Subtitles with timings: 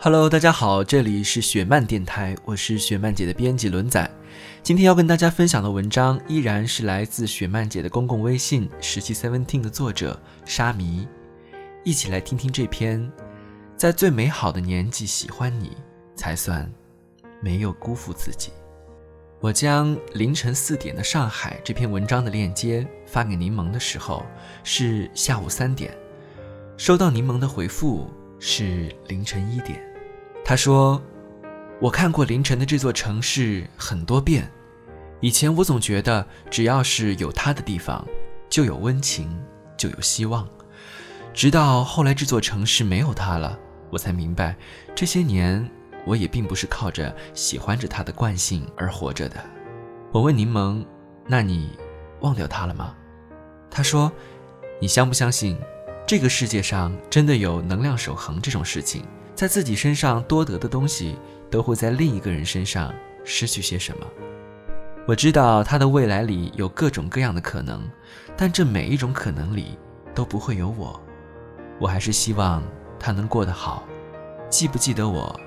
[0.00, 4.08] Hello，大家好，这里是雪漫电台，我是雪漫姐的编辑轮仔。
[4.62, 11.08] 今天要跟大家分享的文章依然是来自雪漫姐的公共微信十七 Seventeen 的作者沙弥，
[11.82, 13.10] 一起来听听这篇。
[13.76, 15.76] 在最美好的年纪喜欢你，
[16.14, 16.72] 才算
[17.42, 18.52] 没有辜负自己。
[19.40, 24.24] 我将凌晨四点的上海这篇文章的链接发给柠檬的时候
[24.62, 25.92] 是下午三点，
[26.76, 29.87] 收到柠檬的回复是凌晨一点。
[30.48, 30.98] 他说
[31.78, 34.50] ：“我看过凌晨的这座城市很多遍，
[35.20, 38.02] 以前我总觉得只要是有他的地方，
[38.48, 39.28] 就有温情，
[39.76, 40.48] 就有希望。
[41.34, 43.58] 直到后来这座城市没有他了。”
[43.92, 44.56] 我才明白，
[44.94, 45.70] 这些年
[46.06, 49.36] 我也并不是靠着喜欢着他的惯性而活着的。
[50.12, 50.82] 我问柠檬
[51.28, 51.76] ：“那你
[52.22, 52.94] 忘掉他了吗？”
[53.70, 54.10] 他说
[54.80, 55.58] ：“你相不相信，
[56.08, 59.02] 这个世界上真的有能量守恒这种事情？
[59.34, 61.18] 在自己身上多得的东西，
[61.50, 64.06] 都会在另一个人身上失去些什么？”
[65.06, 67.86] 我知道他的未来里有各种各样的可能，
[68.38, 69.76] 但这每一种可能里
[70.14, 70.98] 都不会有我。
[71.78, 72.62] 我还是希望。
[73.00, 73.86] 他能过得好，
[74.48, 75.38] 记不记得我，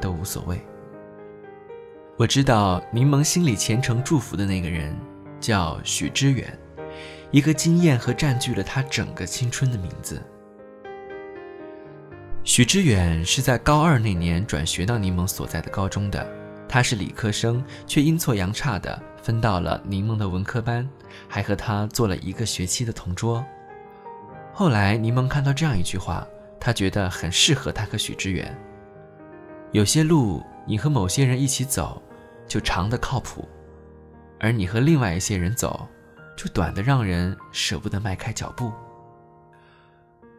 [0.00, 0.58] 都无所谓。
[2.16, 4.96] 我知道柠檬心里虔诚祝福的那个人
[5.40, 6.58] 叫许知远，
[7.30, 10.22] 一个惊艳和占据了他整个青春的名字。
[12.44, 16.26] 许知远是在高二那年转学到柠檬所在的高中的，
[16.68, 20.88] 他是理科生，却阴错阳差的分到了柠檬的文科班，
[21.28, 23.44] 还和他做了一个学期的同桌。
[24.52, 26.26] 后来柠檬看到这样一句话。
[26.60, 28.52] 他觉得很适合他和许知远。
[29.70, 32.02] 有些路你和某些人一起走，
[32.48, 33.46] 就长的靠谱；
[34.40, 35.88] 而你和另外一些人走，
[36.38, 38.72] 就短的让人舍不得迈开脚步。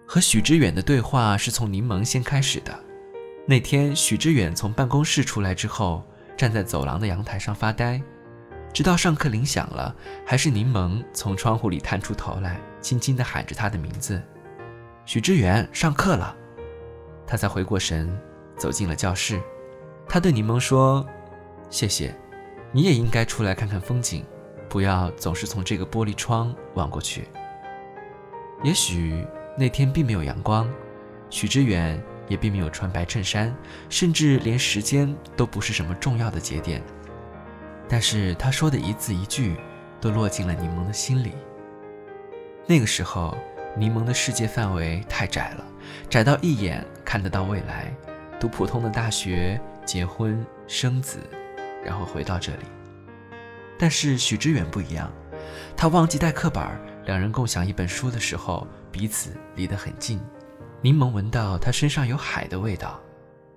[0.07, 2.73] 和许知远的对话是从柠檬先开始的。
[3.45, 6.01] 那天许知远从办公室出来之后，
[6.37, 8.01] 站在走廊的阳台上发呆，
[8.71, 9.93] 直到上课铃响了，
[10.25, 14.21] 还是柠檬从窗户里探出头来，轻轻地喊着他的名字。
[15.05, 16.33] 许知远上课了，
[17.27, 18.09] 他才回过神，
[18.55, 19.41] 走进了教室。
[20.07, 21.05] 他对柠檬说
[21.69, 22.15] ：“谢谢，
[22.71, 24.23] 你也应该出来看看风景，
[24.69, 27.27] 不要总是从这个玻璃窗望过去。”
[28.63, 29.25] 也许
[29.57, 30.69] 那天并没有阳光，
[31.29, 33.53] 许知远也并没有穿白衬衫，
[33.89, 36.81] 甚至连时间都不是什么重要的节点。
[37.87, 39.57] 但是他说的一字一句，
[39.99, 41.33] 都落进了柠檬的心里。
[42.67, 43.35] 那个时候。
[43.77, 45.63] 柠檬的世界范围太窄了，
[46.09, 47.95] 窄到一眼看得到未来，
[48.39, 51.19] 读普通的大学，结婚生子，
[51.85, 52.65] 然后回到这里。
[53.79, 55.09] 但是许知远不一样，
[55.75, 56.61] 他忘记带课本，
[57.05, 60.19] 两人共享一本书的时候，彼此离得很近。
[60.81, 62.99] 柠檬闻到他身上有海的味道，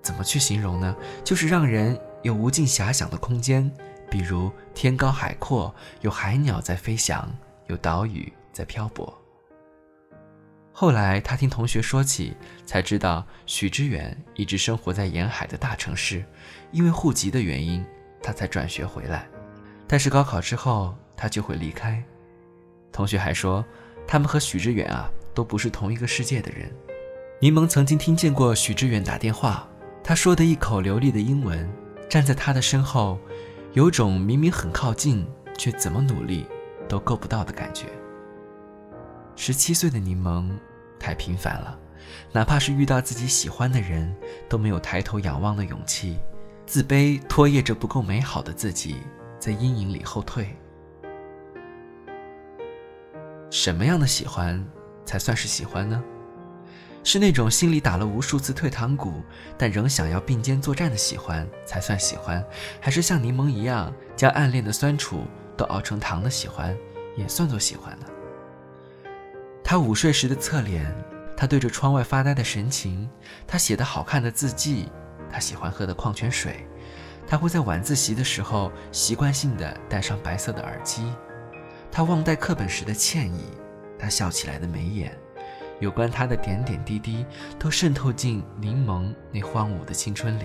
[0.01, 0.97] 怎么去形容呢？
[1.25, 3.69] 就是让人有无尽遐想的空间，
[4.09, 7.29] 比如天高海阔，有海鸟在飞翔，
[7.67, 9.13] 有岛屿在漂泊。
[10.73, 12.35] 后来他听同学说起，
[12.65, 16.25] 才知道许知远一直生活在沿海的大城市，
[16.71, 17.85] 因为户籍的原因，
[18.23, 19.29] 他才转学回来。
[19.93, 22.03] 但是高考之后，他就会离开。
[22.91, 23.63] 同学还说，
[24.07, 26.73] 他们和许知远啊，都不是同一个世界的人。
[27.43, 29.69] 柠檬曾经听见过许知远打电话，
[30.03, 31.71] 他说的一口流利的英文，
[32.09, 33.19] 站在他的身后，
[33.75, 35.27] 有种明明很靠近，
[35.59, 36.47] 却怎么努力
[36.89, 37.85] 都够不到的感觉。
[39.37, 40.49] 十七岁的柠檬
[40.99, 41.79] 太平凡了，
[42.33, 44.17] 哪怕是遇到自己喜欢的人，
[44.49, 46.19] 都没有抬头仰望的勇气，
[46.65, 48.97] 自卑拖曳着不够美好的自己，
[49.43, 50.57] 在阴影里后退。
[53.51, 54.65] 什么样的喜欢
[55.05, 56.01] 才算是喜欢呢？
[57.03, 59.21] 是那种心里打了无数次退堂鼓，
[59.59, 62.45] 但仍想要并肩作战的喜欢才算喜欢，
[62.81, 65.25] 还是像柠檬一样将暗恋的酸楚
[65.57, 66.73] 都熬成糖的喜欢，
[67.17, 68.07] 也算作喜欢呢？
[69.65, 70.87] 他午睡时的侧脸，
[71.37, 73.11] 他对着窗外发呆的神情，
[73.45, 74.89] 他写的好看的字迹，
[75.29, 76.65] 他喜欢喝的矿泉水，
[77.27, 81.13] 他会在晚自习的时候习惯性的戴上白色的耳机，
[81.91, 83.45] 他忘带课本时的歉意，
[83.99, 85.17] 他笑起来的眉眼，
[85.81, 87.25] 有关他的点点滴滴
[87.59, 90.45] 都渗透进柠檬那荒芜的青春里。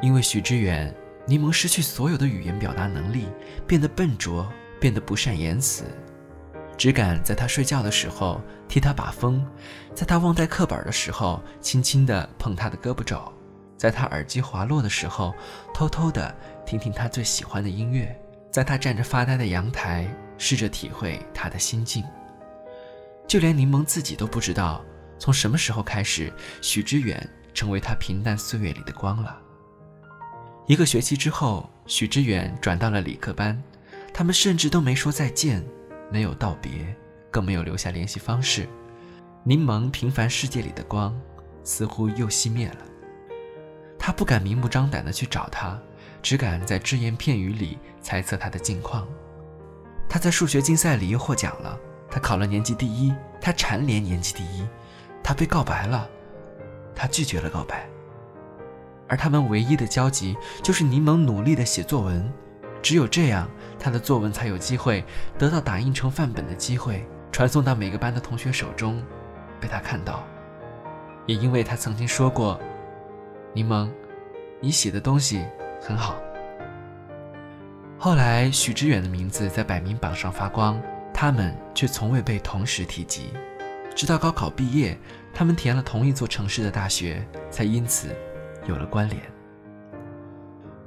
[0.00, 0.94] 因为许知远，
[1.26, 3.26] 柠檬失去所有的语言表达能力，
[3.66, 5.84] 变得笨拙，变得不善言辞。
[6.78, 9.46] 只敢在他睡觉的时候替他把风，
[9.94, 13.20] 在他忘带课本的时候轻轻地碰他的胳膊肘，
[13.80, 15.34] 在他耳机滑落的时候
[15.72, 16.36] 偷偷地
[16.66, 18.14] 听听他最喜欢的音乐，
[18.50, 20.06] 在他站着发呆的阳台
[20.36, 22.04] 试着体会他的心境。
[23.26, 24.84] 就连柠檬自己都不知道，
[25.18, 26.30] 从什么时候开始，
[26.60, 29.40] 许知远成为他平淡岁月里的光了。
[30.66, 33.58] 一个学期之后，许知远转到了理科班，
[34.12, 35.64] 他们甚至都没说再见。
[36.12, 36.94] 没有道别，
[37.30, 38.68] 更没有留下联系方式。
[39.42, 41.18] 柠檬平凡世界里的光，
[41.64, 42.89] 似乎又熄灭了。
[44.10, 45.78] 他不敢明目张胆地去找他，
[46.20, 49.06] 只敢在只言片语里猜测他的近况。
[50.08, 51.78] 他在数学竞赛里又获奖了，
[52.10, 54.66] 他考了年级第一，他蝉联年级第一，
[55.22, 56.10] 他被告白了，
[56.92, 57.88] 他拒绝了告白。
[59.06, 62.28] 而他们唯一的交集，就是柠檬努力地写作文。
[62.82, 63.48] 只有这样，
[63.78, 65.04] 他的作文才有机会
[65.38, 69.00] 得到打印成范本的机会，传送到每个班的同学手中，
[69.60, 70.24] 被他看到。
[71.26, 72.58] 也因为他曾经说过
[73.54, 73.88] ：“柠檬，
[74.60, 75.44] 你写的东西
[75.80, 76.16] 很好。”
[77.98, 80.80] 后来，许知远的名字在百名榜上发光，
[81.12, 83.32] 他们却从未被同时提及。
[83.94, 84.98] 直到高考毕业，
[85.34, 88.08] 他们填了同一座城市的大学，才因此
[88.66, 89.20] 有了关联。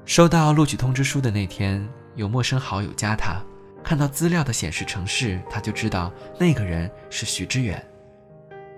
[0.05, 3.41] 收到录取通知书的那天，有陌生好友加他，
[3.83, 7.85] 看到资料的显示城市，他就知道那个人是许知远。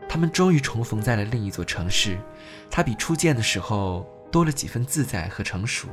[0.10, 2.18] 他们终于重逢在了另一座城市，
[2.70, 5.88] 他比初见的时候多了几分自在和成熟。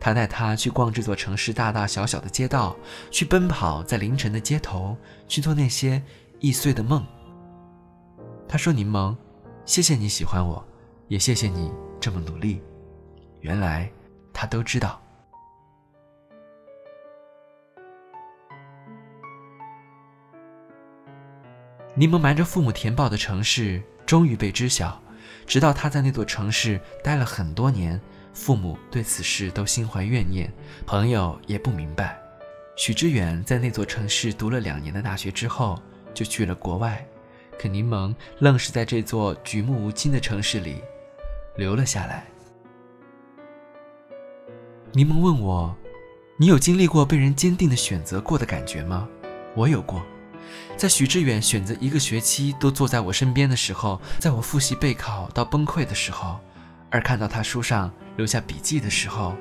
[0.00, 2.74] 他带他去逛这座城市大大小小的街道，
[3.10, 4.96] 去奔跑在凌晨的街头，
[5.28, 6.02] 去做那些
[6.40, 7.06] 易碎的梦。
[8.48, 9.14] 他说：“柠檬，
[9.66, 10.66] 谢谢你喜欢我，
[11.08, 11.70] 也谢谢你
[12.00, 12.62] 这么努力。
[13.42, 13.92] 原来。”
[14.32, 14.98] 他都知道。
[21.94, 24.98] 柠檬瞒着父母填报的城市终于被知晓，
[25.46, 28.00] 直到他在那座城市待了很多年，
[28.32, 30.50] 父母对此事都心怀怨念，
[30.86, 32.18] 朋友也不明白。
[32.76, 35.80] 许知远在那座城市读了两年的大学之后，
[36.14, 37.06] 就去了国外，
[37.58, 40.82] 可柠檬愣是在这座举目无亲的城市里
[41.56, 42.24] 留了下来。
[44.92, 45.74] 柠檬问我
[46.38, 49.08] ：“你有经历过被人坚定的选择过的感觉吗？”
[49.54, 50.02] 我有过，
[50.76, 56.40] 在许志远选择一个学期都坐在我身边的时候，在我复习备考到崩溃的时候，
[56.90, 59.34] 而看到他书上留下笔记的时候，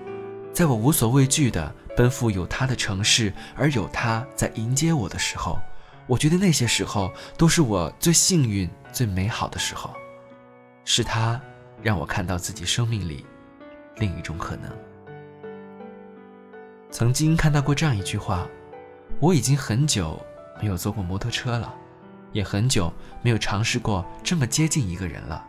[0.53, 5.59] 在我无所畏惧的奔赴有他的城市，而有他在迎接我的时候，
[6.07, 9.93] 我觉得那些时候都是我最幸运、最美好的时候。
[10.83, 11.39] 是他
[11.81, 13.23] 让我看到自己生命里
[13.97, 14.69] 另一种可能。
[16.89, 18.47] 曾经看到过这样一句话
[19.21, 20.19] ：“我已经很久
[20.61, 21.73] 没有坐过摩托车了，
[22.31, 25.43] 也很久没有尝试过这么接近一个人了。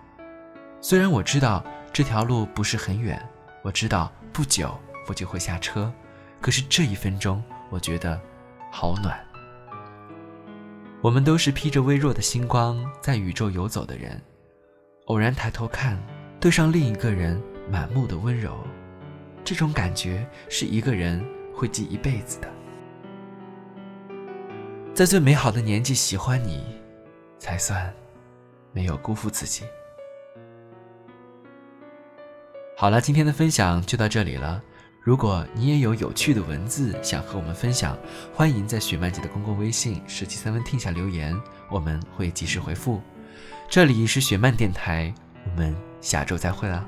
[0.80, 3.20] 虽然我知道这条路不是很远，
[3.62, 4.76] 我知道不久
[5.06, 5.92] 我就会下车，
[6.40, 8.18] 可是这一分钟，我觉得
[8.70, 9.16] 好暖。
[11.02, 14.20] 我们都是披着微弱的星光在宇宙游走的人，
[15.06, 15.98] 偶然抬头看，
[16.40, 17.40] 对上另一个人
[17.70, 18.56] 满目的温柔。”
[19.44, 21.20] 这种感觉是一个人
[21.52, 22.48] 会记一辈子的，
[24.94, 26.62] 在最美好的年纪喜欢你，
[27.38, 27.90] 才算
[28.72, 29.64] 没有辜负自己。
[32.76, 34.62] 好了，今天的分享就到这里了。
[35.02, 37.96] 如果你也有有趣的文字想和我们分享，
[38.34, 41.34] 欢迎在雪漫姐的公共微信“十七三分听下留言，
[41.70, 43.00] 我们会及时回复。
[43.70, 45.12] 这里是雪漫电台，
[45.46, 46.86] 我们下周再会了。